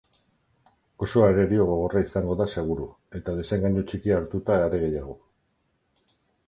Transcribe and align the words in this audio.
Oso 1.07 1.21
arerio 1.25 1.67
gogorra 1.71 2.01
izango 2.07 2.37
da 2.41 2.47
seguru, 2.55 2.89
eta 3.21 3.37
desengainu 3.41 3.87
txikia 3.93 4.19
hartuta 4.23 4.61
are 4.67 4.83
gehiago. 4.87 5.19